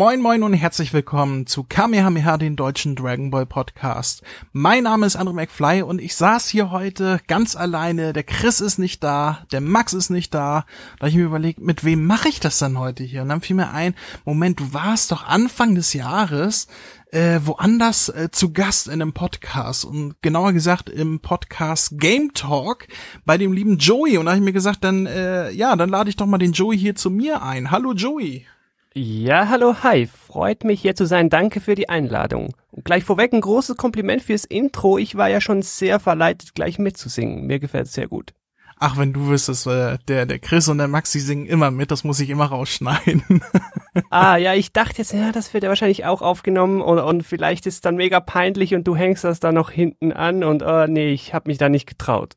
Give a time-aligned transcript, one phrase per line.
[0.00, 4.22] Moin moin und herzlich willkommen zu Kamehameha, den deutschen Dragon Ball Podcast.
[4.50, 8.14] Mein Name ist Andrew McFly und ich saß hier heute ganz alleine.
[8.14, 10.64] Der Chris ist nicht da, der Max ist nicht da.
[11.00, 13.20] Da ich mir überlegt, mit wem mache ich das dann heute hier?
[13.20, 16.66] Und dann fiel mir ein, Moment, du warst doch Anfang des Jahres
[17.12, 22.88] äh, woanders äh, zu Gast in einem Podcast und genauer gesagt im Podcast Game Talk
[23.26, 24.16] bei dem lieben Joey.
[24.16, 26.52] Und da habe ich mir gesagt, dann äh, ja, dann lade ich doch mal den
[26.52, 27.70] Joey hier zu mir ein.
[27.70, 28.46] Hallo Joey.
[28.92, 30.08] Ja, hallo, hi.
[30.08, 31.30] Freut mich hier zu sein.
[31.30, 32.54] Danke für die Einladung.
[32.72, 34.98] Und gleich vorweg ein großes Kompliment fürs Intro.
[34.98, 37.46] Ich war ja schon sehr verleitet, gleich mitzusingen.
[37.46, 38.34] Mir gefällt es sehr gut.
[38.82, 41.92] Ach, wenn du wüsstest, äh, der, der Chris und der Max, die singen immer mit,
[41.92, 43.42] das muss ich immer rausschneiden.
[44.10, 47.66] ah, ja, ich dachte jetzt, ja, das wird ja wahrscheinlich auch aufgenommen und, und vielleicht
[47.66, 50.86] ist es dann mega peinlich und du hängst das dann noch hinten an und, oh,
[50.88, 52.36] nee, ich habe mich da nicht getraut.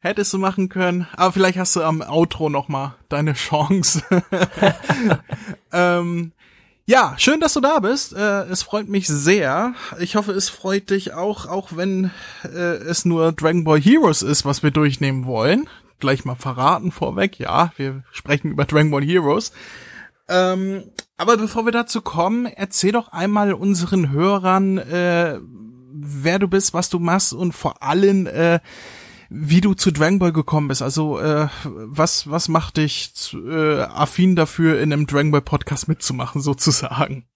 [0.00, 4.02] Hättest du machen können, aber vielleicht hast du am Outro noch mal deine Chance.
[5.72, 6.32] ähm,
[6.86, 8.14] ja, schön, dass du da bist.
[8.14, 9.74] Äh, es freut mich sehr.
[9.98, 12.12] Ich hoffe, es freut dich auch, auch wenn
[12.44, 15.68] äh, es nur Dragon Ball Heroes ist, was wir durchnehmen wollen.
[15.98, 17.40] Gleich mal verraten vorweg.
[17.40, 19.50] Ja, wir sprechen über Dragon Ball Heroes.
[20.28, 20.84] Ähm,
[21.16, 25.40] aber bevor wir dazu kommen, erzähl doch einmal unseren Hörern, äh,
[25.92, 28.60] wer du bist, was du machst und vor allem, äh,
[29.28, 30.82] wie du zu Dragon Ball gekommen bist.
[30.82, 36.40] Also äh, was was macht dich äh, affin dafür, in einem Dragon Ball Podcast mitzumachen,
[36.42, 37.26] sozusagen?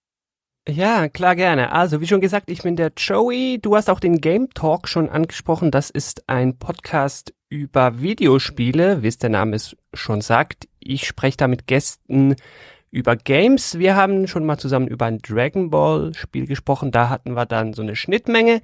[0.67, 1.73] Ja, klar gerne.
[1.73, 3.59] Also, wie schon gesagt, ich bin der Joey.
[3.61, 5.71] Du hast auch den Game Talk schon angesprochen.
[5.71, 10.69] Das ist ein Podcast über Videospiele, wie es der Name es schon sagt.
[10.79, 12.37] Ich spreche da mit Gästen
[12.91, 13.77] über Games.
[13.77, 16.91] Wir haben schon mal zusammen über ein Dragon Ball Spiel gesprochen.
[16.91, 18.61] Da hatten wir dann so eine Schnittmenge.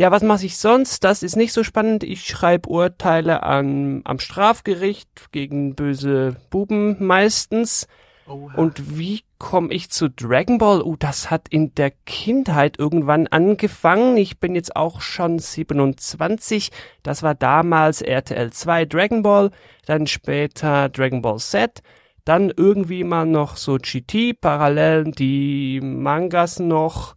[0.00, 1.04] Ja, was mache ich sonst?
[1.04, 2.04] Das ist nicht so spannend.
[2.04, 7.86] Ich schreibe Urteile an, am Strafgericht gegen böse Buben meistens.
[8.26, 8.54] Oha.
[8.54, 10.80] Und wie komme ich zu Dragon Ball?
[10.80, 14.16] Oh, das hat in der Kindheit irgendwann angefangen.
[14.16, 16.70] Ich bin jetzt auch schon 27.
[17.02, 19.50] Das war damals RTL 2 Dragon Ball,
[19.84, 21.82] dann später Dragon Ball Z,
[22.24, 27.16] dann irgendwie mal noch so GT, parallel die Mangas noch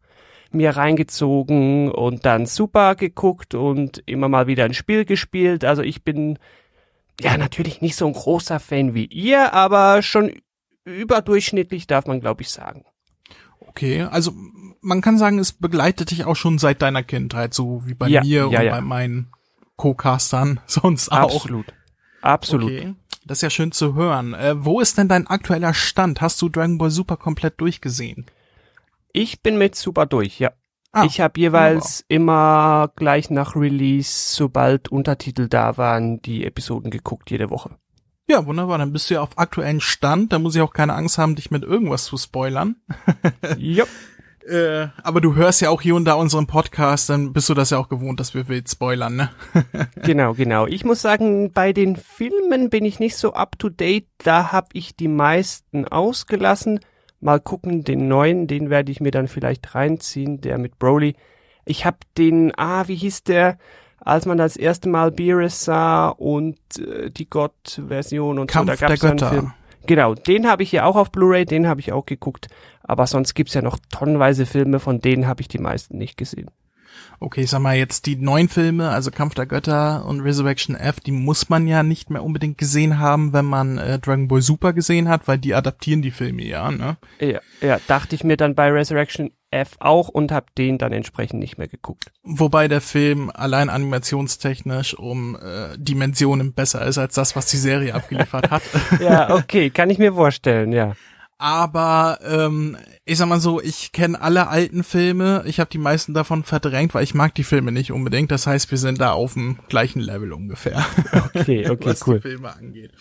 [0.54, 5.66] mir reingezogen und dann super geguckt und immer mal wieder ein Spiel gespielt.
[5.66, 6.40] Also ich bin
[7.22, 10.32] ja natürlich nicht so ein großer Fan wie ihr, aber schon
[10.86, 12.86] überdurchschnittlich darf man glaube ich sagen.
[13.60, 14.34] Okay, also
[14.82, 18.22] man kann sagen, es begleitet dich auch schon seit deiner Kindheit, so wie bei ja,
[18.22, 18.72] mir ja, und ja.
[18.72, 19.32] bei meinen
[19.78, 21.36] Co-Castern sonst auch.
[21.36, 21.74] Absolut.
[22.22, 22.72] Absolut.
[22.72, 22.96] Okay.
[23.26, 24.34] Das ist ja schön zu hören.
[24.34, 26.22] Äh, wo ist denn dein aktueller Stand?
[26.22, 28.26] Hast du Dragon Ball Super komplett durchgesehen?
[29.14, 30.52] Ich bin mit super durch, ja.
[30.92, 32.06] Ah, ich habe jeweils wow.
[32.10, 37.78] immer gleich nach Release, sobald Untertitel da waren, die Episoden geguckt, jede Woche.
[38.28, 38.78] Ja, wunderbar.
[38.78, 40.34] Dann bist du ja auf aktuellen Stand.
[40.34, 42.78] Da muss ich auch keine Angst haben, dich mit irgendwas zu spoilern.
[43.58, 43.86] ja.
[44.48, 47.70] Äh, aber du hörst ja auch hier und da unseren Podcast, dann bist du das
[47.70, 49.30] ja auch gewohnt, dass wir wild spoilern, ne?
[50.04, 50.68] genau, genau.
[50.68, 54.08] Ich muss sagen, bei den Filmen bin ich nicht so up to date.
[54.18, 56.80] Da habe ich die meisten ausgelassen.
[57.24, 61.16] Mal gucken, den neuen, den werde ich mir dann vielleicht reinziehen, der mit Broly.
[61.66, 63.58] Ich habe den, ah, wie hieß der,
[64.00, 68.88] als man das erste Mal Beerus sah und äh, die Gott-Version und Kampf so, da
[68.88, 69.30] gab's der Götter.
[69.30, 69.54] Film.
[69.86, 72.48] Genau, den habe ich ja auch auf Blu-ray, den habe ich auch geguckt.
[72.84, 76.50] Aber sonst gibt's ja noch tonnenweise Filme, von denen habe ich die meisten nicht gesehen.
[77.20, 81.00] Okay, ich sag mal jetzt die neuen Filme, also Kampf der Götter und Resurrection F,
[81.00, 84.74] die muss man ja nicht mehr unbedingt gesehen haben, wenn man äh, Dragon Ball Super
[84.74, 86.98] gesehen hat, weil die adaptieren die Filme ja, ne?
[87.20, 91.40] Ja, ja, dachte ich mir dann bei Resurrection F auch und hab den dann entsprechend
[91.40, 92.12] nicht mehr geguckt.
[92.24, 97.94] Wobei der Film allein animationstechnisch um äh, Dimensionen besser ist als das, was die Serie
[97.94, 98.64] abgeliefert hat.
[99.00, 100.94] ja, okay, kann ich mir vorstellen, ja
[101.44, 106.14] aber ähm, ich sag mal so, ich kenne alle alten Filme, ich habe die meisten
[106.14, 108.32] davon verdrängt, weil ich mag die Filme nicht unbedingt.
[108.32, 110.86] Das heißt, wir sind da auf dem gleichen Level ungefähr.
[111.36, 112.16] Okay, okay, was cool.
[112.16, 112.94] die Filme angeht.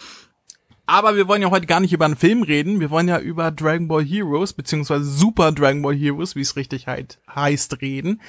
[0.86, 3.52] Aber wir wollen ja heute gar nicht über einen Film reden, wir wollen ja über
[3.52, 8.20] Dragon Ball Heroes, beziehungsweise Super Dragon Ball Heroes, wie es richtig halt heißt, reden.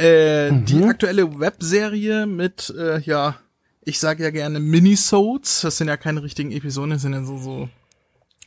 [0.00, 0.64] Äh, mhm.
[0.64, 3.36] Die aktuelle Webserie mit, äh, ja,
[3.82, 7.38] ich sage ja gerne Minisodes, das sind ja keine richtigen Episoden, das sind ja so,
[7.38, 7.68] so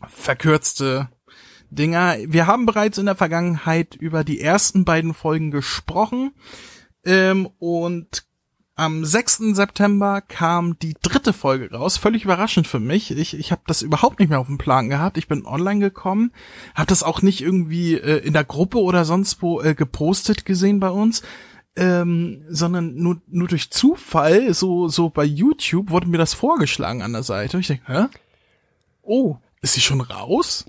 [0.07, 1.09] verkürzte
[1.69, 2.17] Dinger.
[2.27, 6.33] Wir haben bereits in der Vergangenheit über die ersten beiden Folgen gesprochen
[7.05, 8.25] ähm, und
[8.75, 9.53] am 6.
[9.53, 13.11] September kam die dritte Folge raus, völlig überraschend für mich.
[13.11, 15.17] Ich, ich habe das überhaupt nicht mehr auf dem Plan gehabt.
[15.17, 16.31] Ich bin online gekommen,
[16.73, 20.79] habe das auch nicht irgendwie äh, in der Gruppe oder sonst wo äh, gepostet gesehen
[20.79, 21.21] bei uns,
[21.75, 27.13] ähm, sondern nur, nur durch Zufall, so, so bei YouTube wurde mir das vorgeschlagen an
[27.13, 27.59] der Seite.
[27.59, 28.05] Ich denke, hä?
[29.03, 30.65] Oh, ist sie schon raus?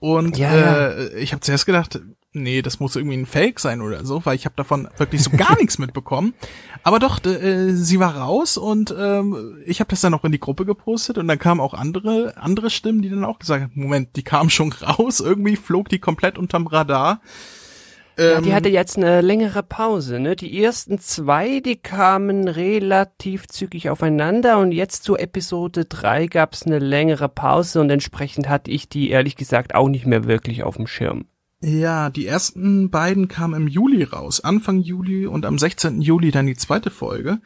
[0.00, 2.00] Und Ja, äh, ich habe zuerst gedacht,
[2.32, 5.30] nee, das muss irgendwie ein Fake sein oder so, weil ich habe davon wirklich so
[5.30, 6.34] gar nichts mitbekommen.
[6.82, 10.40] Aber doch, äh, sie war raus und ähm, ich habe das dann auch in die
[10.40, 14.16] Gruppe gepostet und dann kamen auch andere andere Stimmen, die dann auch gesagt haben, Moment,
[14.16, 17.20] die kam schon raus, irgendwie flog die komplett unterm Radar.
[18.18, 20.36] Ja, Ähm, die hatte jetzt eine längere Pause, ne?
[20.36, 26.78] Die ersten zwei, die kamen relativ zügig aufeinander und jetzt zur Episode drei gab's eine
[26.78, 30.86] längere Pause und entsprechend hatte ich die ehrlich gesagt auch nicht mehr wirklich auf dem
[30.86, 31.24] Schirm.
[31.64, 36.00] Ja, die ersten beiden kamen im Juli raus, Anfang Juli und am 16.
[36.00, 37.38] Juli dann die zweite Folge.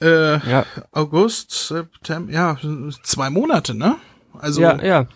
[0.00, 2.56] Äh, Ja, August, September, ja,
[3.02, 3.96] zwei Monate, ne?
[4.38, 5.06] Also, ja, ja.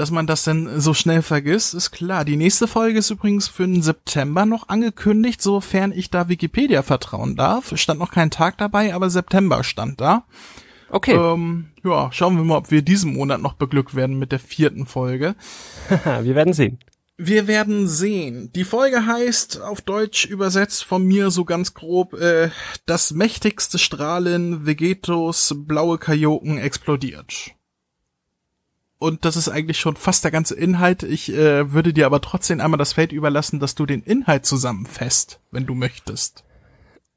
[0.00, 2.24] Dass man das denn so schnell vergisst, ist klar.
[2.24, 7.36] Die nächste Folge ist übrigens für den September noch angekündigt, sofern ich da Wikipedia vertrauen
[7.36, 7.76] darf.
[7.76, 10.24] Stand noch kein Tag dabei, aber September stand da.
[10.88, 14.38] Okay, Ähm, ja, schauen wir mal, ob wir diesen Monat noch beglückt werden mit der
[14.38, 15.34] vierten Folge.
[16.22, 16.78] wir werden sehen.
[17.18, 18.50] Wir werden sehen.
[18.54, 22.48] Die Folge heißt auf Deutsch übersetzt von mir so ganz grob äh,
[22.86, 27.54] das mächtigste Strahlen Vegetos blaue Kajoken explodiert.
[29.00, 31.02] Und das ist eigentlich schon fast der ganze Inhalt.
[31.02, 35.40] Ich äh, würde dir aber trotzdem einmal das Feld überlassen, dass du den Inhalt zusammenfasst,
[35.50, 36.44] wenn du möchtest.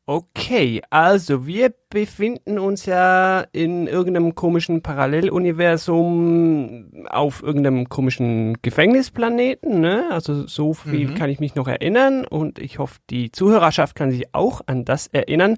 [0.06, 10.06] Okay, also wir befinden uns ja in irgendeinem komischen Paralleluniversum auf irgendeinem komischen Gefängnisplaneten, ne?
[10.12, 11.16] Also so viel Mhm.
[11.16, 15.08] kann ich mich noch erinnern und ich hoffe, die Zuhörerschaft kann sich auch an das
[15.08, 15.58] erinnern.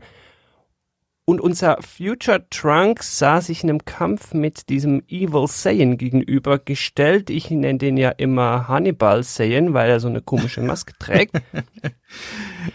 [1.28, 7.32] Und unser Future Trunks sah sich in einem Kampf mit diesem Evil Saiyan gegenübergestellt.
[7.32, 11.42] Ich nenne den ja immer Hannibal Saiyan, weil er so eine komische Maske trägt.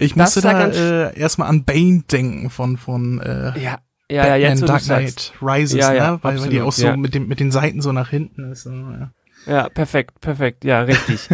[0.01, 3.79] Ich Das musste da äh, erstmal an Bane denken von von äh, Ja,
[4.11, 4.83] ja, ja, jetzt Dark.
[4.83, 6.19] Knight Rises, Ja, ja, ne?
[6.23, 6.97] Weil, weil die absolut, auch so ja.
[6.97, 8.65] mit dem mit den Seiten so nach hinten ist.
[8.65, 9.13] So, ja.
[9.47, 11.29] Ja, perfekt, perfekt, ja, richtig.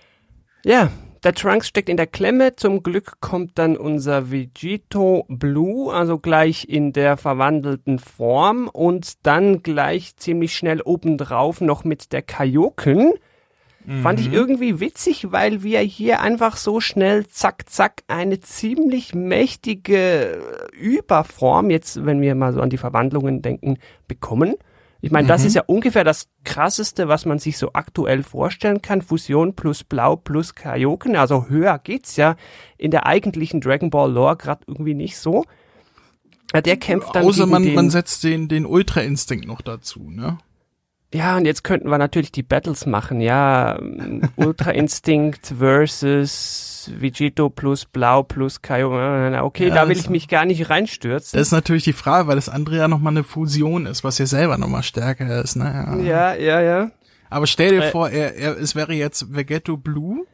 [0.64, 0.90] ja,
[1.24, 2.56] der Trunks steckt in der Klemme.
[2.56, 9.62] Zum Glück kommt dann unser Vegito Blue, also gleich in der verwandelten Form und dann
[9.62, 13.12] gleich ziemlich schnell obendrauf noch mit der Kajoken.
[14.02, 20.38] Fand ich irgendwie witzig, weil wir hier einfach so schnell zack, zack eine ziemlich mächtige
[20.72, 24.54] Überform, jetzt wenn wir mal so an die Verwandlungen denken, bekommen.
[25.04, 29.02] Ich meine, das ist ja ungefähr das krasseste, was man sich so aktuell vorstellen kann.
[29.02, 31.16] Fusion plus Blau plus Kaioken.
[31.16, 32.36] Also höher geht's ja
[32.78, 35.44] in der eigentlichen Dragon Ball Lore gerade irgendwie nicht so.
[36.54, 40.38] Der kämpft dann Außer man, man setzt den, den Ultra-Instinkt noch dazu, ne?
[41.12, 43.78] Ja, und jetzt könnten wir natürlich die Battles machen, ja.
[44.36, 48.88] Ultra Instinct versus Vegito plus Blau plus Kaio.
[49.44, 51.38] Okay, Ja, da will ich mich gar nicht reinstürzen.
[51.38, 54.26] Das ist natürlich die Frage, weil das andere ja nochmal eine Fusion ist, was ja
[54.26, 56.00] selber nochmal stärker ist, ne?
[56.04, 56.90] ja, ja, ja.
[57.30, 60.24] Aber stell dir Äh, vor, er, er, es wäre jetzt Vegetto Blue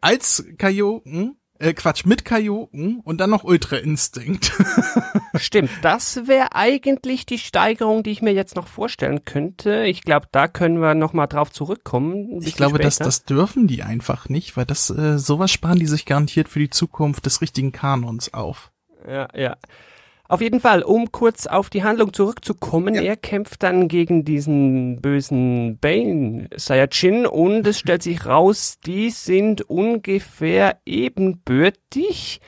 [0.00, 4.52] als Kajoken, äh, Quatsch, mit Kajoken und dann noch Ultra Instinct.
[5.36, 9.84] Stimmt, das wäre eigentlich die Steigerung, die ich mir jetzt noch vorstellen könnte.
[9.84, 12.40] Ich glaube, da können wir noch mal drauf zurückkommen.
[12.42, 16.06] ich glaube, das, das dürfen die einfach nicht, weil das, äh, sowas sparen die sich
[16.06, 18.72] garantiert für die Zukunft des richtigen Kanons auf.
[19.06, 19.56] Ja, ja.
[20.28, 23.02] Auf jeden Fall, um kurz auf die Handlung zurückzukommen, Ja.
[23.02, 29.62] er kämpft dann gegen diesen bösen Bane Saiyajin und es stellt sich raus, die sind
[29.62, 32.40] ungefähr ebenbürtig.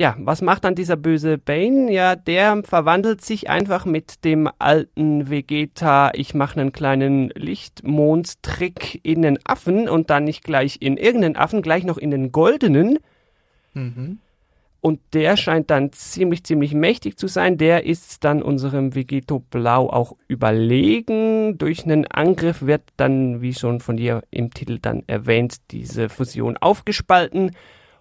[0.00, 1.92] Ja, was macht dann dieser böse Bane?
[1.92, 9.24] Ja, der verwandelt sich einfach mit dem alten Vegeta, ich mache einen kleinen Lichtmond-Trick in
[9.24, 12.98] einen Affen und dann nicht gleich in irgendeinen Affen, gleich noch in den goldenen.
[13.74, 14.18] Mhm.
[14.84, 17.56] Und der scheint dann ziemlich, ziemlich mächtig zu sein.
[17.56, 21.56] Der ist dann unserem Vegeto Blau auch überlegen.
[21.56, 26.56] Durch einen Angriff wird dann, wie schon von dir im Titel dann erwähnt, diese Fusion
[26.56, 27.52] aufgespalten.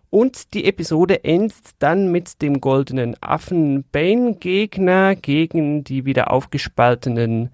[0.09, 7.51] Und die Episode endet dann mit dem goldenen Affen Bane Gegner gegen die wieder aufgespaltenen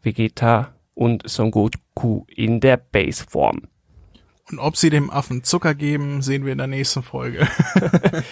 [0.00, 3.68] Vegeta und Son Goku in der Baseform.
[4.50, 7.48] Und ob sie dem Affen Zucker geben, sehen wir in der nächsten Folge.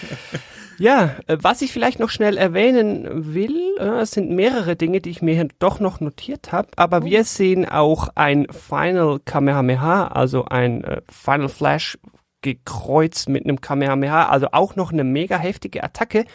[0.77, 5.09] Ja, äh, was ich vielleicht noch schnell erwähnen will, äh, es sind mehrere Dinge, die
[5.09, 10.45] ich mir hier doch noch notiert habe, aber wir sehen auch ein Final Kamehameha, also
[10.45, 11.97] ein äh, Final Flash
[12.41, 16.25] gekreuzt mit einem Kamehameha, also auch noch eine mega heftige Attacke.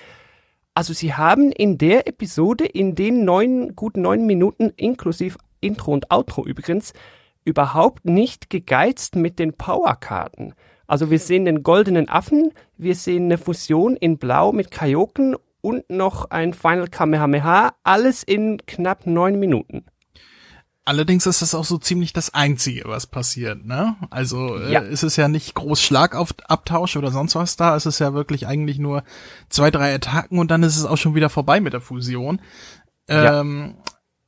[0.74, 6.10] Also sie haben in der Episode, in den neun, guten neun Minuten, inklusive Intro und
[6.10, 6.94] Outro übrigens,
[7.44, 10.54] überhaupt nicht gegeizt mit den Powerkarten.
[10.86, 15.88] Also wir sehen den goldenen Affen, wir sehen eine Fusion in Blau mit Kaioken und
[15.88, 19.84] noch ein Final Kamehameha, alles in knapp neun Minuten.
[20.86, 23.94] Allerdings ist das auch so ziemlich das Einzige, was passiert, ne?
[24.08, 24.80] Also äh, Ja.
[24.80, 28.78] ist es ja nicht groß Schlagabtausch oder sonst was da, es ist ja wirklich eigentlich
[28.78, 29.04] nur
[29.50, 32.40] zwei, drei Attacken und dann ist es auch schon wieder vorbei mit der Fusion.
[33.08, 33.44] Ja.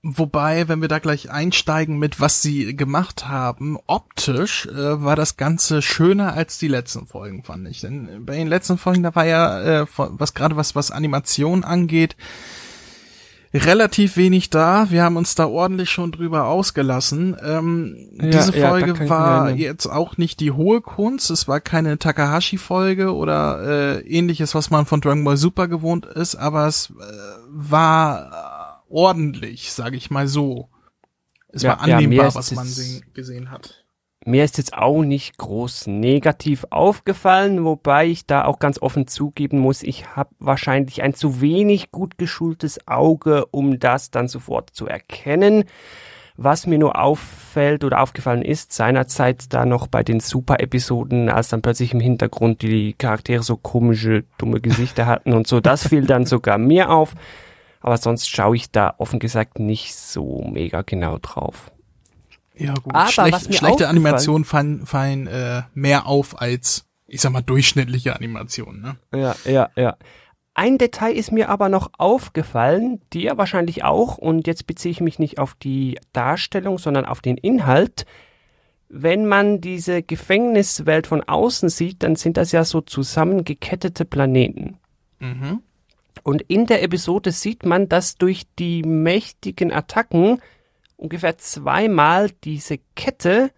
[0.05, 5.37] Wobei, wenn wir da gleich einsteigen mit was sie gemacht haben, optisch äh, war das
[5.37, 7.83] Ganze schöner als die letzten Folgen, fand ich.
[7.83, 12.17] Denn bei den letzten Folgen, da war ja, äh, was gerade was, was Animation angeht,
[13.55, 14.91] relativ wenig da.
[14.91, 17.37] Wir haben uns da ordentlich schon drüber ausgelassen.
[17.41, 21.31] Ähm, Ja, diese ja, Folge mich war jetzt auch nicht die hohe Kunst.
[21.31, 26.35] Es war keine Takahashi-Folge oder äh, ähnliches, was man von Dragon Ball Super gewohnt ist,
[26.35, 27.03] aber es äh,
[27.51, 28.52] war
[28.93, 30.69] ordentlich, sage ich mal so.
[31.49, 33.79] Es Ja, war ja, annehmbar, ist was man es- sehen, gesehen hat.
[34.25, 39.59] Mir ist jetzt auch nicht groß negativ aufgefallen, wobei ich da auch ganz offen zugeben
[39.59, 44.87] muss, ich habe wahrscheinlich ein zu wenig gut geschultes Auge, um das dann sofort zu
[44.87, 45.65] erkennen.
[46.37, 51.61] Was mir nur auffällt oder aufgefallen ist, seinerzeit da noch bei den Super-Episoden, als dann
[51.61, 56.27] plötzlich im Hintergrund die Charaktere so komische, dumme Gesichter hatten und so, das fiel dann
[56.27, 57.15] sogar mir auf.
[57.83, 61.71] Aber sonst schaue ich da offen gesagt nicht so mega genau drauf.
[62.55, 67.21] Ja gut, Aber Schlecht, was mir schlechte Animationen fallen, fallen äh, mehr auf als, ich
[67.21, 68.81] sag mal, durchschnittliche Animationen.
[68.81, 68.97] Ne?
[69.15, 69.97] Ja, ja, ja.
[70.55, 75.19] Ein Detail ist mir aber noch aufgefallen, dir wahrscheinlich auch, und jetzt beziehe ich mich
[75.19, 78.05] nicht auf die Darstellung, sondern auf den Inhalt.
[78.91, 84.77] Wenn man diese Gefängniswelt von außen sieht, dann sind das ja so zusammengekettete Planeten.
[85.21, 85.63] Mhm.
[86.23, 90.41] Und in der Episode sieht man, dass durch die mächtigen Attacken
[90.97, 93.51] ungefähr zweimal diese Kette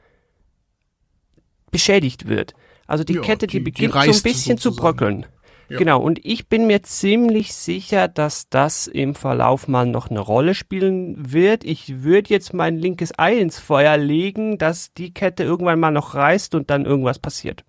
[1.70, 2.54] beschädigt wird.
[2.86, 4.76] Also die Ja, Kette, die, die- die beginnt so ein bisschen zu sozusagen.
[4.96, 5.26] bröckeln.
[5.70, 5.78] Ja.
[5.78, 10.54] Genau, und ich bin mir ziemlich sicher, dass das im Verlauf mal noch eine Rolle
[10.54, 11.64] spielen wird.
[11.64, 16.14] Ich würde jetzt mein linkes Ei ins Feuer legen, dass die Kette irgendwann mal noch
[16.14, 17.64] reißt und dann irgendwas passiert.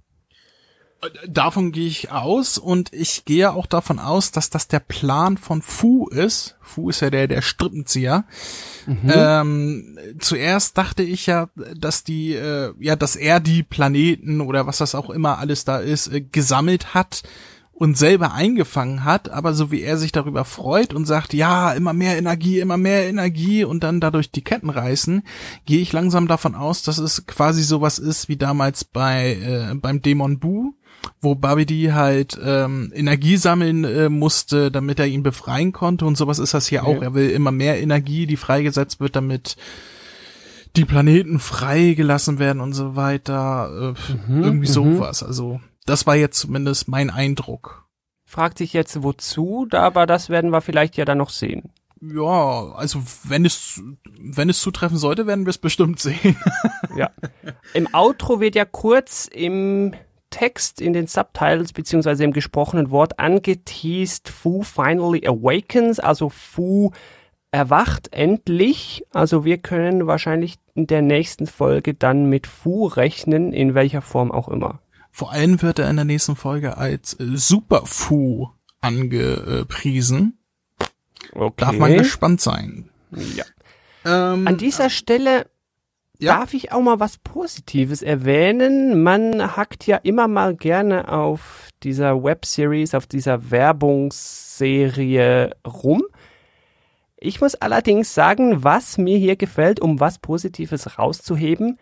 [1.28, 5.62] Davon gehe ich aus und ich gehe auch davon aus, dass das der Plan von
[5.62, 6.56] Fu ist.
[6.62, 8.26] Fu ist ja der, der Strippenzieher.
[8.88, 14.78] Ähm, zuerst dachte ich ja, dass die, äh, ja, dass er die Planeten oder was
[14.78, 17.24] das auch immer alles da ist, äh, gesammelt hat
[17.76, 21.92] und selber eingefangen hat, aber so wie er sich darüber freut und sagt, ja, immer
[21.92, 25.24] mehr Energie, immer mehr Energie und dann dadurch die Ketten reißen,
[25.66, 30.02] gehe ich langsam davon aus, dass es quasi sowas ist wie damals bei äh, beim
[30.02, 30.74] Dämon Bu,
[31.22, 36.40] wo Babidi halt ähm, Energie sammeln äh, musste, damit er ihn befreien konnte und sowas
[36.40, 37.02] ist das hier auch.
[37.02, 39.56] Er will immer mehr Energie, die freigesetzt wird, damit
[40.76, 43.96] die Planeten freigelassen werden und so weiter.
[43.96, 45.24] Äh, irgendwie sowas.
[45.24, 47.86] Also das war jetzt zumindest mein Eindruck.
[48.26, 51.72] Fragt sich jetzt wozu, aber das werden wir vielleicht ja dann noch sehen.
[52.02, 53.82] Ja, also wenn es
[54.20, 56.36] wenn es zutreffen sollte, werden wir es bestimmt sehen.
[56.96, 57.12] Ja.
[57.74, 59.94] Im Outro wird ja kurz im
[60.36, 66.92] Text, in den Subtitles beziehungsweise im gesprochenen Wort angeteased, Fu finally awakens, also Fu
[67.52, 69.06] erwacht endlich.
[69.14, 74.30] Also wir können wahrscheinlich in der nächsten Folge dann mit Fu rechnen, in welcher Form
[74.30, 74.82] auch immer.
[75.10, 78.50] Vor allem wird er in der nächsten Folge als äh, Superfu
[78.82, 80.38] angepriesen.
[81.32, 81.54] Okay.
[81.56, 82.90] Darf man gespannt sein.
[83.12, 83.46] ja.
[84.04, 85.48] Ähm, An dieser Stelle
[86.20, 86.38] Ja.
[86.38, 89.04] darf ich auch mal was Positives erwähnen.
[89.04, 96.04] Man hackt ja immer mal gerne auf dieser Webseries, auf dieser Werbungsserie rum.
[97.18, 101.80] Ich muss allerdings sagen, was mir hier gefällt, um was Positives rauszuheben,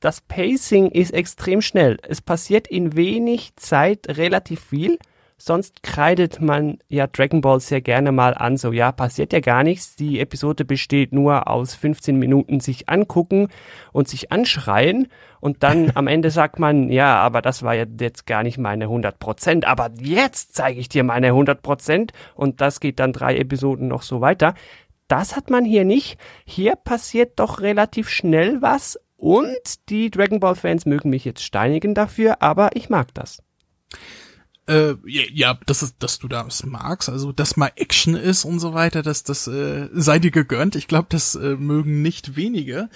[0.00, 1.98] das Pacing ist extrem schnell.
[2.02, 4.98] Es passiert in wenig Zeit relativ viel.
[5.44, 9.64] Sonst kreidet man ja Dragon Ball sehr gerne mal an, so ja, passiert ja gar
[9.64, 9.96] nichts.
[9.96, 13.48] Die Episode besteht nur aus 15 Minuten sich angucken
[13.90, 15.08] und sich anschreien.
[15.40, 18.84] Und dann am Ende sagt man, ja, aber das war ja jetzt gar nicht meine
[18.84, 19.64] 100 Prozent.
[19.64, 22.12] Aber jetzt zeige ich dir meine 100 Prozent.
[22.36, 24.54] Und das geht dann drei Episoden noch so weiter.
[25.08, 26.20] Das hat man hier nicht.
[26.44, 28.96] Hier passiert doch relativ schnell was.
[29.16, 33.42] Und die Dragon Ball Fans mögen mich jetzt steinigen dafür, aber ich mag das.
[34.72, 38.74] Äh, ja, das ist, dass du das magst, also dass mal Action ist und so
[38.74, 40.76] weiter, dass das äh, sei dir gegönnt.
[40.76, 42.88] Ich glaube, das äh, mögen nicht wenige.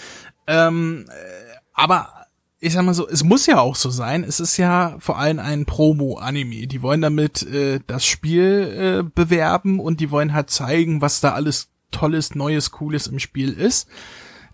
[0.46, 2.26] Ähm, äh, aber
[2.58, 4.24] ich sag mal so, es muss ja auch so sein.
[4.24, 6.66] Es ist ja vor allem ein Promo-Anime.
[6.66, 11.32] Die wollen damit äh, das Spiel äh, bewerben und die wollen halt zeigen, was da
[11.32, 13.88] alles Tolles, Neues, Cooles im Spiel ist.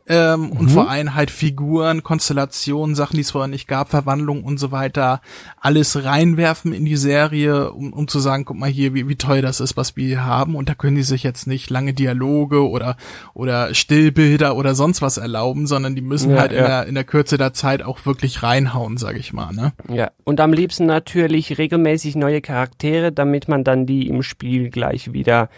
[0.09, 0.53] Ähm, mhm.
[0.53, 4.73] Und vor allem halt Figuren, Konstellationen, Sachen, die es vorher nicht gab, Verwandlungen und so
[4.73, 5.21] weiter,
[5.61, 9.43] alles reinwerfen in die Serie, um, um zu sagen, guck mal hier, wie, wie toll
[9.43, 10.57] das ist, was wir hier haben.
[10.57, 12.97] Und da können die sich jetzt nicht lange Dialoge oder,
[13.35, 16.59] oder Stillbilder oder sonst was erlauben, sondern die müssen ja, halt ja.
[16.59, 19.53] in, der, in der Kürze der Zeit auch wirklich reinhauen, sag ich mal.
[19.53, 19.73] Ne?
[19.89, 25.13] Ja, und am liebsten natürlich regelmäßig neue Charaktere, damit man dann die im Spiel gleich
[25.13, 25.49] wieder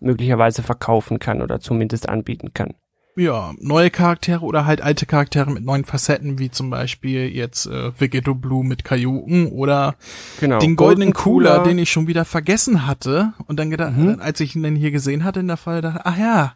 [0.00, 2.74] möglicherweise verkaufen kann oder zumindest anbieten kann.
[3.16, 7.92] Ja, neue Charaktere oder halt alte Charaktere mit neuen Facetten, wie zum Beispiel jetzt äh,
[7.98, 9.94] Vegeto Blue mit Kajuken oder
[10.40, 10.58] genau.
[10.58, 14.18] den goldenen Cooler, den ich schon wieder vergessen hatte und dann gedacht, mhm.
[14.20, 16.54] als ich ihn dann hier gesehen hatte in der Folge, dachte, ach ja,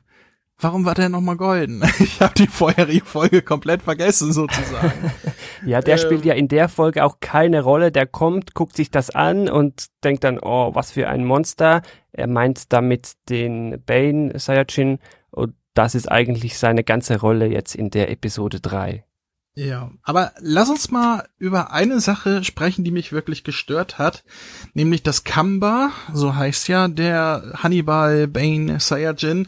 [0.58, 1.82] warum war der nochmal golden?
[2.00, 5.12] Ich habe die vorherige Folge komplett vergessen sozusagen.
[5.64, 7.92] ja, der ähm, spielt ja in der Folge auch keine Rolle.
[7.92, 11.82] Der kommt, guckt sich das an und denkt dann, oh, was für ein Monster.
[12.12, 14.98] Er meint damit den Bane Sayajin
[15.30, 19.04] und das ist eigentlich seine ganze Rolle jetzt in der Episode 3.
[19.54, 24.24] Ja, aber lass uns mal über eine Sache sprechen, die mich wirklich gestört hat,
[24.74, 29.46] nämlich das Kamba, so heißt ja der Hannibal Bane Saiyajin,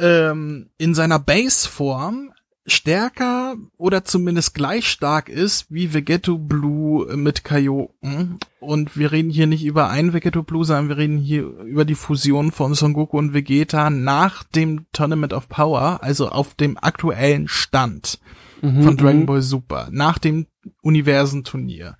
[0.00, 2.32] ähm, in seiner Base-Form
[2.66, 8.38] stärker oder zumindest gleich stark ist wie Vegeto Blue mit Kaioken.
[8.60, 11.94] Und wir reden hier nicht über ein Vegeto Blue, sondern wir reden hier über die
[11.94, 17.48] Fusion von Son Goku und Vegeta nach dem Tournament of Power, also auf dem aktuellen
[17.48, 18.18] Stand
[18.62, 19.26] mhm, von Dragon mhm.
[19.26, 20.46] Ball Super, nach dem
[20.80, 21.98] Universenturnier.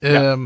[0.00, 0.36] Ja.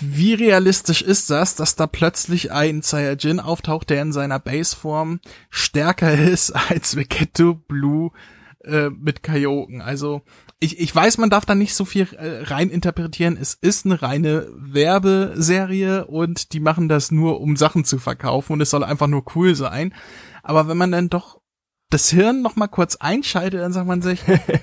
[0.00, 6.12] Wie realistisch ist das, dass da plötzlich ein Saiyajin auftaucht, der in seiner Baseform stärker
[6.18, 8.12] ist als Vegetto Blue
[8.64, 9.80] äh, mit Kaioken?
[9.82, 10.22] Also
[10.60, 13.36] ich, ich weiß, man darf da nicht so viel äh, rein interpretieren.
[13.36, 18.60] Es ist eine reine Werbeserie und die machen das nur, um Sachen zu verkaufen und
[18.60, 19.92] es soll einfach nur cool sein.
[20.44, 21.40] Aber wenn man dann doch
[21.90, 24.60] das Hirn noch mal kurz einschaltet, dann sagt man sich, äh,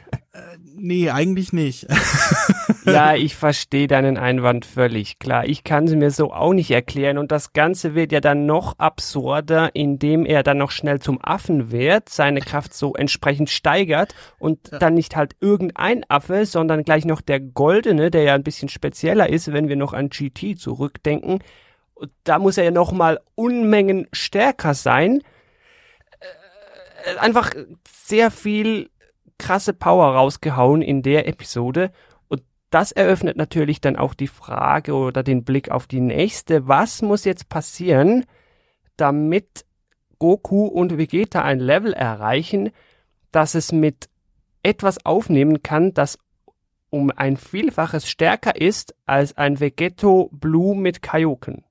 [0.79, 1.87] nee, eigentlich nicht.
[2.85, 5.19] ja, ich verstehe deinen Einwand völlig.
[5.19, 8.45] Klar, ich kann sie mir so auch nicht erklären und das Ganze wird ja dann
[8.45, 14.15] noch absurder, indem er dann noch schnell zum Affen wird, seine Kraft so entsprechend steigert
[14.39, 14.79] und ja.
[14.79, 19.29] dann nicht halt irgendein Affe, sondern gleich noch der goldene, der ja ein bisschen spezieller
[19.29, 21.39] ist, wenn wir noch an GT zurückdenken.
[22.23, 25.21] Da muss er ja noch mal Unmengen stärker sein.
[27.03, 27.51] Äh, einfach
[27.85, 28.89] sehr viel
[29.39, 31.91] krasse Power rausgehauen in der Episode
[32.69, 36.67] das eröffnet natürlich dann auch die Frage oder den Blick auf die nächste.
[36.67, 38.25] Was muss jetzt passieren,
[38.95, 39.65] damit
[40.19, 42.71] Goku und Vegeta ein Level erreichen,
[43.31, 44.09] dass es mit
[44.61, 46.19] etwas aufnehmen kann, das
[46.91, 51.63] um ein Vielfaches stärker ist als ein Vegeto Blue mit Kaioken?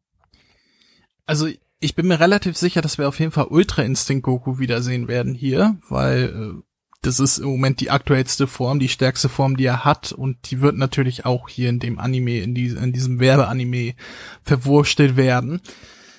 [1.26, 1.48] Also
[1.80, 5.34] ich bin mir relativ sicher, dass wir auf jeden Fall Ultra Instinct Goku wiedersehen werden
[5.34, 6.62] hier, weil äh,
[7.02, 10.60] das ist im Moment die aktuellste Form, die stärkste Form, die er hat und die
[10.60, 13.94] wird natürlich auch hier in dem Anime, in, die, in diesem Werbeanime
[14.42, 15.60] verwurstelt werden.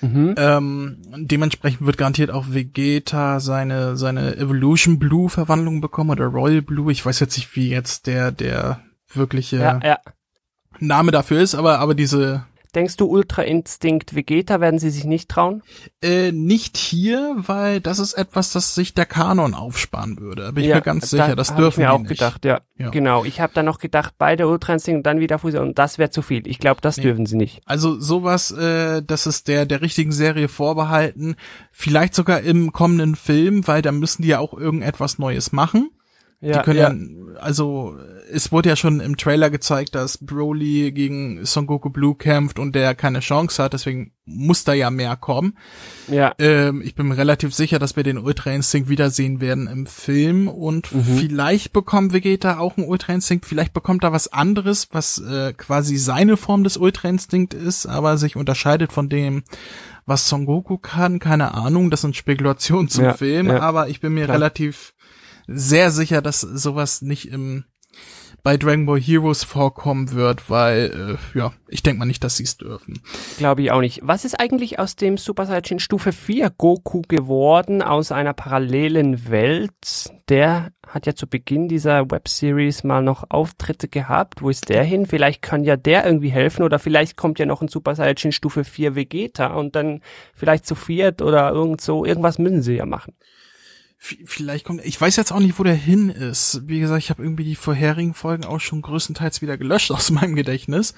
[0.00, 0.34] Mhm.
[0.38, 6.90] Ähm, dementsprechend wird garantiert auch Vegeta seine seine Evolution Blue Verwandlung bekommen oder Royal Blue.
[6.90, 8.80] Ich weiß jetzt nicht, wie jetzt der der
[9.12, 9.98] wirkliche ja, ja.
[10.78, 15.28] Name dafür ist, aber aber diese Denkst du, Ultra Instinct Vegeta werden sie sich nicht
[15.28, 15.62] trauen?
[16.02, 20.42] Äh, nicht hier, weil das ist etwas, das sich der Kanon aufsparen würde.
[20.44, 22.08] Da bin ich mir ganz sicher, das dürfen wir auch nicht.
[22.08, 22.60] gedacht, ja.
[22.78, 22.90] ja.
[22.90, 25.98] Genau, ich habe da noch gedacht, beide Ultra Instinct und dann wieder Fusion und das
[25.98, 26.46] wäre zu viel.
[26.46, 27.04] Ich glaube, das nee.
[27.04, 27.60] dürfen sie nicht.
[27.64, 31.36] Also sowas, äh, das ist der der richtigen Serie vorbehalten,
[31.72, 35.90] vielleicht sogar im kommenden Film, weil da müssen die ja auch irgendetwas Neues machen.
[36.40, 37.34] Ja, die können ja.
[37.34, 37.96] ja, also
[38.32, 42.74] es wurde ja schon im Trailer gezeigt, dass Broly gegen Son Goku Blue kämpft und
[42.74, 45.58] der keine Chance hat, deswegen muss da ja mehr kommen.
[46.08, 46.34] Ja.
[46.38, 50.48] Ähm, ich bin mir relativ sicher, dass wir den Ultra Instinct wiedersehen werden im Film
[50.48, 51.02] und mhm.
[51.18, 55.96] vielleicht bekommt Vegeta auch einen Ultra Instinct, vielleicht bekommt er was anderes, was äh, quasi
[55.96, 59.42] seine Form des Ultra Instinct ist, aber sich unterscheidet von dem,
[60.06, 63.60] was Son Goku kann, keine Ahnung, das sind Spekulationen zum ja, Film, ja.
[63.60, 64.36] aber ich bin mir Klar.
[64.36, 64.94] relativ
[65.52, 67.64] sehr sicher, dass sowas nicht im
[68.42, 72.44] bei Dragon Ball Heroes vorkommen wird, weil äh, ja, ich denke mal nicht, dass sie
[72.44, 73.00] es dürfen.
[73.38, 74.00] Glaube ich auch nicht.
[74.02, 80.10] Was ist eigentlich aus dem Super Saiyan Stufe 4 Goku geworden aus einer parallelen Welt?
[80.28, 84.42] Der hat ja zu Beginn dieser Webseries mal noch Auftritte gehabt.
[84.42, 85.06] Wo ist der hin?
[85.06, 88.64] Vielleicht kann ja der irgendwie helfen oder vielleicht kommt ja noch ein Super Saiyan Stufe
[88.64, 90.00] 4 Vegeta und dann
[90.34, 92.04] vielleicht zu viert oder irgend so.
[92.04, 93.14] Irgendwas müssen sie ja machen.
[94.02, 96.62] Vielleicht kommt, ich weiß jetzt auch nicht, wo der hin ist.
[96.66, 100.34] Wie gesagt, ich habe irgendwie die vorherigen Folgen auch schon größtenteils wieder gelöscht aus meinem
[100.34, 100.94] Gedächtnis.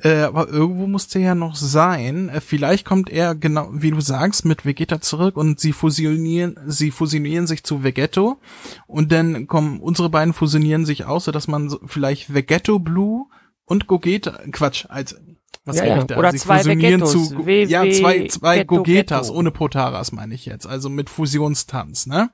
[0.00, 2.28] Äh, aber irgendwo muss der ja noch sein.
[2.28, 6.92] Äh, vielleicht kommt er genau, wie du sagst, mit Vegeta zurück und sie fusionieren, sie
[6.92, 8.38] fusionieren sich zu Vegetto
[8.86, 13.26] und dann kommen unsere beiden fusionieren sich aus, so dass man so vielleicht Vegetto Blue
[13.64, 15.16] und Gogeta, Quatsch, als
[15.64, 16.16] was ja, ja.
[16.16, 17.12] Oder sie zwei Vegettos.
[17.12, 20.66] Zu, w ja, zwei, zwei Gogetas ohne Potaras meine ich jetzt.
[20.66, 22.30] Also mit Fusionstanz, ne?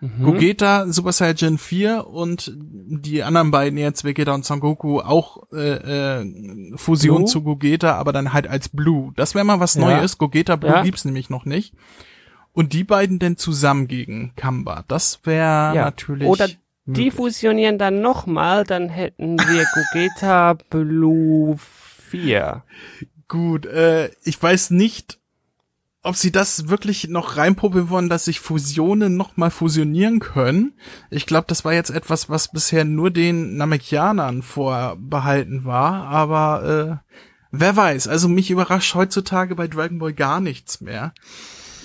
[0.00, 0.22] Mhm.
[0.22, 6.20] Gogeta, Super Saiyan 4 und die anderen beiden jetzt, Vegeta und Son Goku, auch äh,
[6.20, 7.26] äh, Fusion Blue?
[7.26, 9.12] zu Gogeta, aber dann halt als Blue.
[9.16, 9.80] Das wäre mal was ja.
[9.80, 10.18] Neues.
[10.18, 10.82] Gogeta Blue ja.
[10.82, 11.74] gibt's nämlich noch nicht.
[12.52, 14.84] Und die beiden denn zusammen gegen Kamba.
[14.86, 15.84] Das wäre ja.
[15.84, 16.28] natürlich.
[16.28, 16.48] Oder
[16.86, 21.58] die fusionieren dann nochmal, dann hätten wir Gogeta Blue
[22.10, 22.64] 4.
[23.28, 25.18] Gut, äh, ich weiß nicht,
[26.02, 30.72] ob sie das wirklich noch reinprobieren wollen, dass sich Fusionen nochmal fusionieren können.
[31.10, 37.14] Ich glaube, das war jetzt etwas, was bisher nur den Namekianern vorbehalten war, aber äh,
[37.50, 38.08] wer weiß.
[38.08, 41.12] Also mich überrascht heutzutage bei Dragon Ball gar nichts mehr.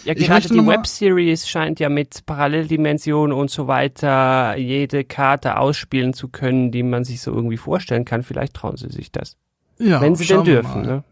[0.05, 6.27] Ja, gerade die Webseries scheint ja mit Paralleldimensionen und so weiter jede Karte ausspielen zu
[6.27, 8.23] können, die man sich so irgendwie vorstellen kann.
[8.23, 9.37] Vielleicht trauen sie sich das.
[9.83, 10.81] Ja, wenn sie denn dürfen.
[10.81, 11.03] Ne?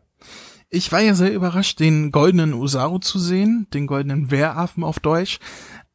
[0.69, 5.39] Ich war ja sehr überrascht, den goldenen Usaru zu sehen, den goldenen Wehraffen auf Deutsch.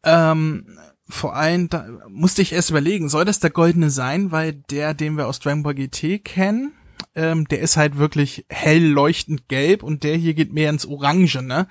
[0.05, 0.67] Ähm,
[1.09, 5.17] vor allem, da musste ich erst überlegen, soll das der goldene sein, weil der, den
[5.17, 6.73] wir aus Dragon Ball GT kennen,
[7.15, 11.43] ähm, der ist halt wirklich hell leuchtend gelb und der hier geht mehr ins Orange,
[11.43, 11.67] ne?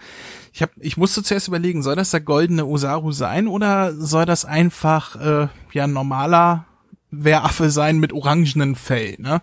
[0.51, 4.45] Ich hab, ich musste zuerst überlegen, soll das der goldene Usaru sein oder soll das
[4.45, 6.65] einfach äh, ja normaler
[7.11, 9.41] Wehraffe sein mit orangenen Fell, ne?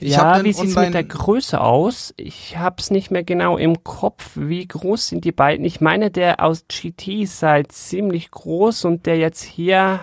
[0.00, 2.14] Ich ja, wie sieht's mit der Größe aus?
[2.16, 4.30] Ich hab's nicht mehr genau im Kopf.
[4.34, 5.64] Wie groß sind die beiden?
[5.64, 10.00] Ich meine, der aus GT sei ziemlich groß und der jetzt hier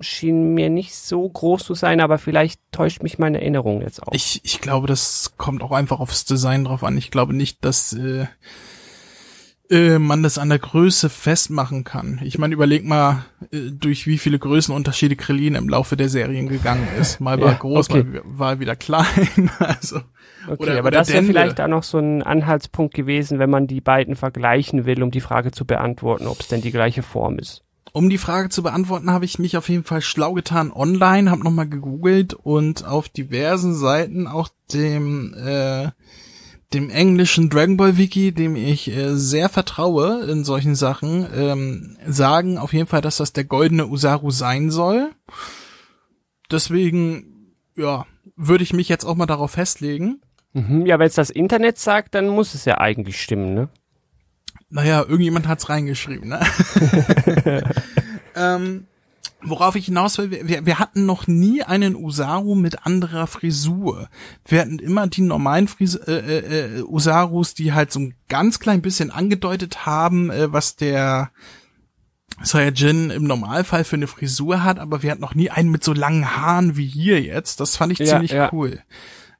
[0.00, 4.12] schien mir nicht so groß zu sein, aber vielleicht täuscht mich meine Erinnerung jetzt auch.
[4.12, 6.98] Ich, ich glaube, das kommt auch einfach aufs Design drauf an.
[6.98, 8.26] Ich glaube nicht, dass äh,
[9.70, 12.20] äh, man das an der Größe festmachen kann.
[12.22, 16.86] Ich meine, überleg mal, äh, durch wie viele Größenunterschiede Krillin im Laufe der Serien gegangen
[17.00, 17.20] ist.
[17.20, 18.04] Mal war ja, groß, okay.
[18.04, 19.50] mal war wieder klein.
[19.58, 19.96] also,
[20.46, 23.66] okay, oder, aber oder das wäre vielleicht auch noch so ein Anhaltspunkt gewesen, wenn man
[23.66, 27.38] die beiden vergleichen will, um die Frage zu beantworten, ob es denn die gleiche Form
[27.38, 27.62] ist.
[27.92, 31.42] Um die Frage zu beantworten, habe ich mich auf jeden Fall schlau getan online, habe
[31.42, 35.88] nochmal gegoogelt und auf diversen Seiten auch dem äh,
[36.72, 42.58] dem englischen Dragon Ball Wiki, dem ich äh, sehr vertraue in solchen Sachen, ähm, sagen
[42.58, 45.12] auf jeden Fall, dass das der goldene Usaru sein soll.
[46.50, 50.20] Deswegen, ja, würde ich mich jetzt auch mal darauf festlegen.
[50.52, 53.68] Mhm, ja, wenn es das Internet sagt, dann muss es ja eigentlich stimmen, ne?
[54.68, 56.40] Naja, irgendjemand hat's reingeschrieben, ne?
[58.34, 58.86] ähm,
[59.48, 64.08] Worauf ich hinaus will, wir, wir hatten noch nie einen Usaru mit anderer Frisur.
[64.44, 68.58] Wir hatten immer die normalen Fris äh, äh, äh, Usarus, die halt so ein ganz
[68.58, 71.30] klein bisschen angedeutet haben, äh, was der
[72.42, 75.92] Saiyajin im Normalfall für eine Frisur hat, aber wir hatten noch nie einen mit so
[75.92, 77.60] langen Haaren wie hier jetzt.
[77.60, 78.50] Das fand ich ja, ziemlich ja.
[78.52, 78.82] cool.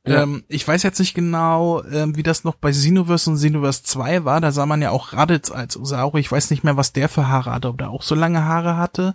[0.06, 0.22] Ja.
[0.22, 4.24] Ähm, ich weiß jetzt nicht genau, ähm, wie das noch bei Xenoverse und Xenoverse 2
[4.24, 4.40] war.
[4.40, 6.16] Da sah man ja auch Raditz als Usaru.
[6.18, 8.76] Ich weiß nicht mehr, was der für Haare hatte, ob der auch so lange Haare
[8.76, 9.14] hatte.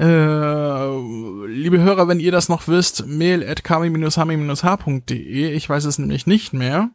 [0.00, 5.52] Äh, liebe Hörer, wenn ihr das noch wisst, mail at kami-hami-h.de.
[5.52, 6.88] Ich weiß es nämlich nicht mehr,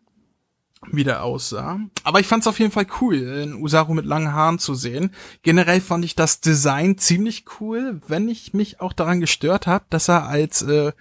[0.91, 1.79] wie der aussah.
[2.03, 5.11] Aber ich fand es auf jeden Fall cool, einen Usaru mit langen Haaren zu sehen.
[5.43, 10.09] Generell fand ich das Design ziemlich cool, wenn ich mich auch daran gestört habe, dass
[10.09, 10.91] er als äh,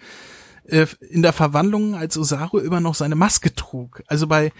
[0.66, 4.02] äh, in der Verwandlung als Osaru immer noch seine Maske trug.
[4.06, 4.52] Also bei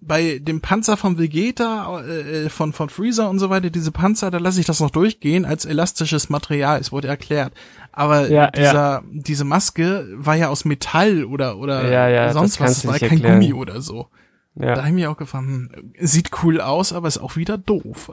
[0.00, 4.38] bei dem Panzer von Vegeta, äh, von von Freezer und so weiter, diese Panzer, da
[4.38, 6.80] lasse ich das noch durchgehen als elastisches Material.
[6.80, 7.52] Es wurde erklärt.
[7.92, 9.02] Aber ja, dieser ja.
[9.10, 12.78] diese Maske war ja aus Metall oder oder ja, ja, sonst was.
[12.78, 13.40] Es war kein erklären.
[13.40, 14.08] Gummi oder so.
[14.54, 14.74] Ja.
[14.74, 18.10] Da habe ich mir auch gefragt, hm, sieht cool aus, aber ist auch wieder doof.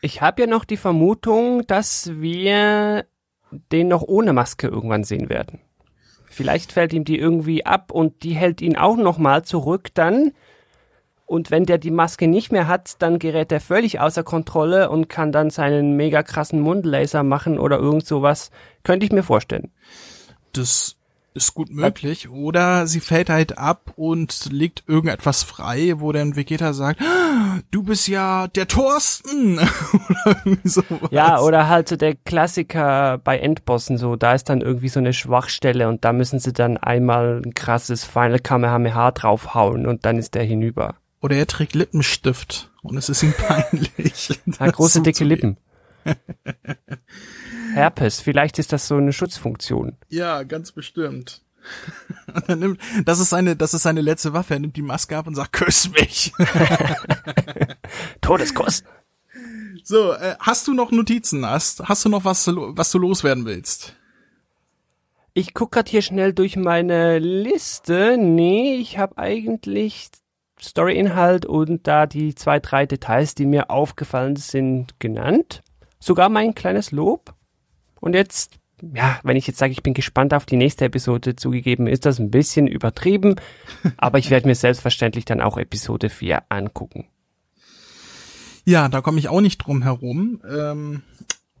[0.00, 3.04] ich habe ja noch die Vermutung, dass wir
[3.50, 5.60] den noch ohne Maske irgendwann sehen werden.
[6.32, 10.32] Vielleicht fällt ihm die irgendwie ab und die hält ihn auch nochmal zurück dann.
[11.26, 15.08] Und wenn der die Maske nicht mehr hat, dann gerät er völlig außer Kontrolle und
[15.08, 18.50] kann dann seinen mega krassen Mundlaser machen oder irgend sowas.
[18.82, 19.70] Könnte ich mir vorstellen.
[20.52, 20.96] Das
[21.34, 22.28] ist gut möglich.
[22.28, 27.00] Oder sie fällt halt ab und legt irgendetwas frei, wo dann Vegeta sagt,
[27.70, 29.58] du bist ja der Thorsten.
[30.16, 31.10] oder sowas.
[31.10, 35.12] Ja, oder halt so der Klassiker bei Endbossen so, da ist dann irgendwie so eine
[35.12, 40.34] Schwachstelle und da müssen sie dann einmal ein krasses Final Kamehameha draufhauen und dann ist
[40.34, 40.96] der hinüber.
[41.20, 44.40] Oder er trägt Lippenstift und es ist ihm peinlich.
[44.58, 45.56] Ja, große dicke Lippen.
[47.72, 49.96] Herpes, vielleicht ist das so eine Schutzfunktion.
[50.08, 51.42] Ja, ganz bestimmt.
[52.48, 54.54] nimmt, das ist seine, das ist seine letzte Waffe.
[54.54, 56.32] Er nimmt die Maske ab und sagt, küss mich.
[58.20, 58.84] Todeskuss.
[59.84, 61.46] So, äh, hast du noch Notizen?
[61.46, 63.96] Hast, hast du noch was, was du loswerden willst?
[65.34, 68.16] Ich guck grad hier schnell durch meine Liste.
[68.18, 70.10] Nee, ich habe eigentlich
[70.60, 75.62] Story-Inhalt und da die zwei, drei Details, die mir aufgefallen sind, genannt.
[75.98, 77.34] Sogar mein kleines Lob.
[78.02, 81.86] Und jetzt, ja, wenn ich jetzt sage, ich bin gespannt auf die nächste Episode, zugegeben
[81.86, 83.36] ist das ein bisschen übertrieben,
[83.96, 87.06] aber ich werde mir selbstverständlich dann auch Episode 4 angucken.
[88.64, 90.40] Ja, da komme ich auch nicht drum herum.
[90.50, 91.02] Ähm,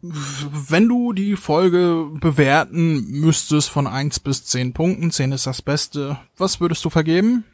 [0.00, 6.18] wenn du die Folge bewerten müsstest von eins bis zehn Punkten, zehn ist das Beste,
[6.36, 7.44] was würdest du vergeben?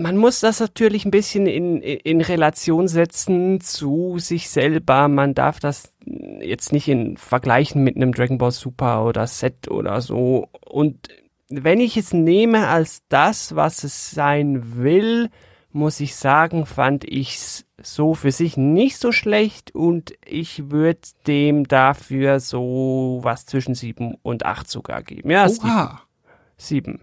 [0.00, 5.08] Man muss das natürlich ein bisschen in, in Relation setzen zu sich selber.
[5.08, 10.00] Man darf das jetzt nicht in vergleichen mit einem Dragon Ball Super oder Set oder
[10.00, 10.48] so.
[10.66, 11.08] Und
[11.48, 15.30] wenn ich es nehme als das, was es sein will,
[15.72, 21.66] muss ich sagen, fand ich's so für sich nicht so schlecht und ich würde dem
[21.66, 25.30] dafür so was zwischen sieben und acht sogar geben.
[25.30, 26.02] Ja, Oha.
[26.56, 27.00] sieben.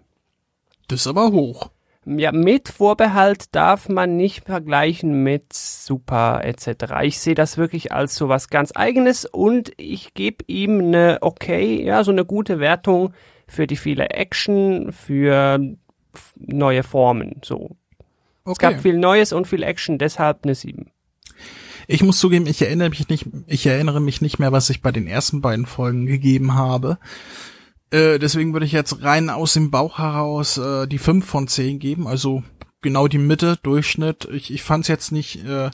[0.87, 1.71] Das ist aber hoch.
[2.09, 6.93] Ja, mit Vorbehalt darf man nicht vergleichen mit Super etc.
[7.03, 11.83] Ich sehe das wirklich als so was ganz eigenes und ich gebe ihm eine okay,
[11.83, 13.13] ja, so eine gute Wertung
[13.45, 15.59] für die viele Action, für
[16.37, 17.75] neue Formen, so.
[18.45, 18.51] Okay.
[18.51, 20.89] Es gab viel Neues und viel Action, deshalb eine 7.
[21.87, 24.93] Ich muss zugeben, ich erinnere mich nicht, ich erinnere mich nicht mehr, was ich bei
[24.93, 26.99] den ersten beiden Folgen gegeben habe.
[27.91, 31.79] Äh, deswegen würde ich jetzt rein aus dem Bauch heraus äh, die 5 von 10
[31.79, 32.43] geben, also
[32.81, 34.27] genau die Mitte, Durchschnitt.
[34.31, 35.69] Ich, ich fand es jetzt nicht äh,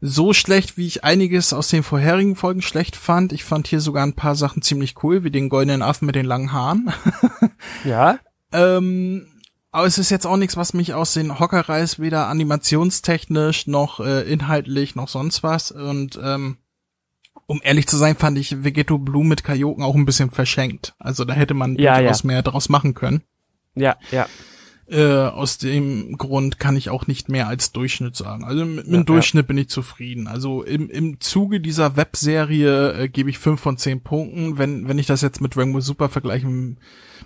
[0.00, 3.32] so schlecht, wie ich einiges aus den vorherigen Folgen schlecht fand.
[3.32, 6.26] Ich fand hier sogar ein paar Sachen ziemlich cool, wie den goldenen Affen mit den
[6.26, 6.92] langen Haaren.
[7.84, 8.18] ja.
[8.52, 9.26] ähm,
[9.70, 14.00] aber es ist jetzt auch nichts, was mich aus den Hocker reißt, weder animationstechnisch noch
[14.00, 15.70] äh, inhaltlich noch sonst was.
[15.70, 16.58] Und ähm,
[17.48, 20.94] um ehrlich zu sein, fand ich Vegeto Blue mit Kajoken auch ein bisschen verschenkt.
[20.98, 22.26] Also da hätte man ja, durchaus ja.
[22.26, 23.22] mehr draus machen können.
[23.74, 24.26] Ja, ja.
[24.86, 28.44] Äh, aus dem Grund kann ich auch nicht mehr als Durchschnitt sagen.
[28.44, 30.28] Also mit, mit ja, Durchschnitt bin ich zufrieden.
[30.28, 34.58] Also im, im Zuge dieser Webserie äh, gebe ich fünf von zehn Punkten.
[34.58, 36.78] Wenn, wenn ich das jetzt mit Dragon Ball Super vergleichen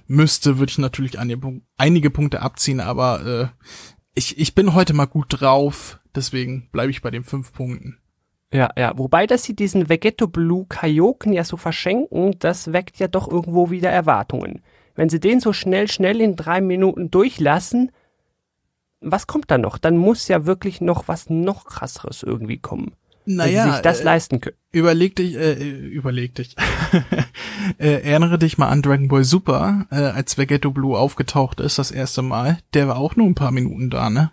[0.06, 3.66] müsste, würde ich natürlich einige, einige Punkte abziehen, aber äh,
[4.14, 7.98] ich, ich bin heute mal gut drauf, deswegen bleibe ich bei den fünf Punkten.
[8.52, 8.96] Ja, ja.
[8.96, 13.70] Wobei, dass sie diesen Vegetto Blue Kaioken ja so verschenken, das weckt ja doch irgendwo
[13.70, 14.62] wieder Erwartungen.
[14.94, 17.90] Wenn sie den so schnell, schnell in drei Minuten durchlassen,
[19.00, 19.78] was kommt da noch?
[19.78, 22.92] Dann muss ja wirklich noch was noch krasseres irgendwie kommen.
[23.24, 24.56] Naja, sich das äh, leisten können.
[24.72, 26.56] Überleg dich, äh, überleg dich.
[27.78, 31.90] äh, erinnere dich mal an Dragon Ball Super, äh, als Vegetto Blue aufgetaucht ist das
[31.90, 32.58] erste Mal.
[32.74, 34.32] Der war auch nur ein paar Minuten da, ne?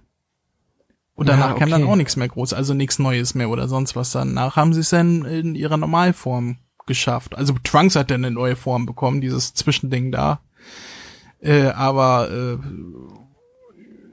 [1.20, 1.60] Und danach ja, okay.
[1.60, 4.12] kam dann auch nichts mehr groß, also nichts Neues mehr oder sonst was.
[4.12, 7.38] Danach haben sie es dann in ihrer Normalform geschafft.
[7.38, 10.40] Also Trunks hat dann eine neue Form bekommen, dieses Zwischending da.
[11.42, 12.58] Äh, aber äh,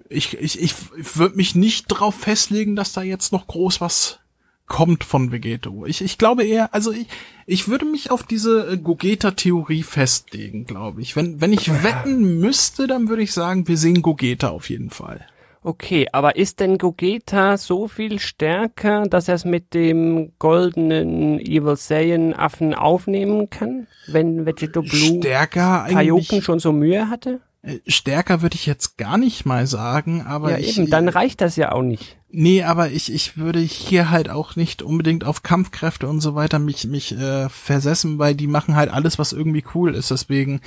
[0.08, 0.74] ich, ich, ich
[1.16, 4.18] würde mich nicht drauf festlegen, dass da jetzt noch groß was
[4.66, 5.86] kommt von Vegeto.
[5.86, 7.06] Ich, ich glaube eher, also ich,
[7.46, 11.14] ich würde mich auf diese äh, Gogeta-Theorie festlegen, glaube ich.
[11.14, 15.24] Wenn, wenn ich wetten müsste, dann würde ich sagen, wir sehen Gogeta auf jeden Fall.
[15.66, 21.74] Okay, aber ist denn Gogeta so viel stärker, dass er es mit dem goldenen Evil
[21.74, 27.40] Saiyan Affen aufnehmen kann, wenn Vegeto Blue stärker Kaioken schon so Mühe hatte?
[27.66, 31.40] Äh, stärker würde ich jetzt gar nicht mal sagen, aber ja ich, eben, dann reicht
[31.40, 32.16] das ja auch nicht.
[32.30, 36.58] Nee, aber ich ich würde hier halt auch nicht unbedingt auf Kampfkräfte und so weiter
[36.58, 40.10] mich mich äh, versessen, weil die machen halt alles, was irgendwie cool ist.
[40.10, 40.60] Deswegen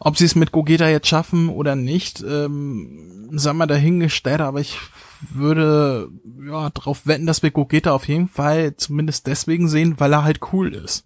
[0.00, 4.78] ob sie es mit Gogeta jetzt schaffen oder nicht, ähm, sei mal dahingestellt, aber ich
[5.20, 6.08] würde
[6.46, 10.40] ja darauf wetten, dass wir Gogeta auf jeden Fall zumindest deswegen sehen, weil er halt
[10.52, 11.04] cool ist.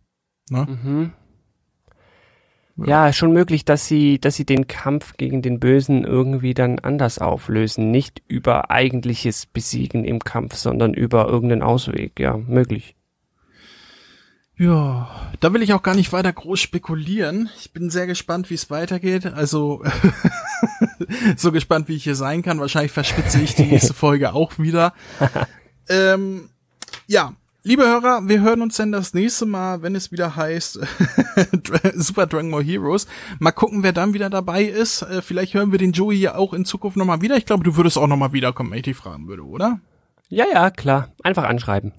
[0.51, 0.67] Ne?
[0.69, 1.13] Mhm.
[2.77, 3.13] Ja.
[3.13, 7.91] schon möglich, dass sie, dass sie den Kampf gegen den Bösen irgendwie dann anders auflösen.
[7.91, 12.19] Nicht über eigentliches Besiegen im Kampf, sondern über irgendeinen Ausweg.
[12.19, 12.97] Ja, möglich.
[14.57, 17.49] Ja, da will ich auch gar nicht weiter groß spekulieren.
[17.59, 19.27] Ich bin sehr gespannt, wie es weitergeht.
[19.27, 19.83] Also
[21.37, 22.61] so gespannt, wie ich hier sein kann.
[22.61, 24.95] Wahrscheinlich verspitze ich die nächste Folge auch wieder.
[25.89, 26.51] ähm,
[27.07, 30.81] ja, liebe Hörer, wir hören uns dann das nächste Mal, wenn es wieder heißt
[31.95, 33.07] Super Dragon Ball Heroes.
[33.39, 35.03] Mal gucken, wer dann wieder dabei ist.
[35.03, 37.37] Äh, vielleicht hören wir den Joey ja auch in Zukunft nochmal wieder.
[37.37, 39.81] Ich glaube, du würdest auch nochmal wiederkommen, wenn ich dich fragen würde, oder?
[40.29, 41.11] Ja, ja, klar.
[41.23, 41.93] Einfach anschreiben.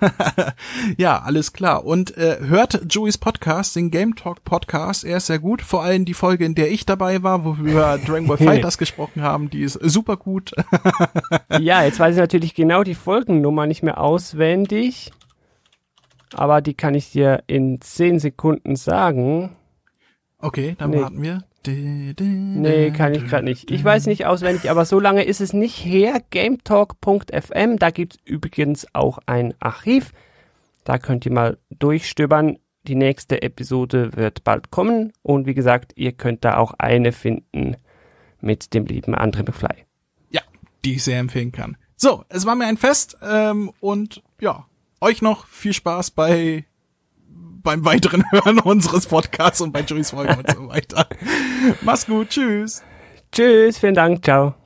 [0.96, 1.84] ja, alles klar.
[1.84, 5.04] Und äh, hört Joeys Podcast, den Game Talk Podcast.
[5.04, 5.62] Er ist sehr gut.
[5.62, 8.78] Vor allem die Folge, in der ich dabei war, wo wir über Dragon Ball Fighters
[8.78, 10.52] gesprochen haben, die ist super gut.
[11.58, 15.12] ja, jetzt weiß ich natürlich genau die Folgennummer nicht mehr auswendig.
[16.34, 19.56] Aber die kann ich dir in zehn Sekunden sagen.
[20.38, 21.00] Okay, dann nee.
[21.00, 21.47] warten wir.
[21.70, 23.70] Nee, kann ich gerade nicht.
[23.70, 26.20] Ich weiß nicht auswendig, aber so lange ist es nicht her.
[26.30, 30.12] GameTalk.fm, da gibt's übrigens auch ein Archiv.
[30.84, 32.58] Da könnt ihr mal durchstöbern.
[32.84, 35.12] Die nächste Episode wird bald kommen.
[35.22, 37.76] Und wie gesagt, ihr könnt da auch eine finden
[38.40, 39.84] mit dem lieben André McFly.
[40.30, 40.42] Ja,
[40.84, 41.76] die ich sehr empfehlen kann.
[41.96, 44.66] So, es war mir ein Fest ähm, und ja,
[45.00, 46.64] euch noch viel Spaß bei
[47.62, 51.06] beim weiteren Hören unseres Podcasts und bei Joey's Folgen und so weiter.
[51.82, 52.82] Mach's gut, tschüss.
[53.32, 54.57] Tschüss, vielen Dank, ciao.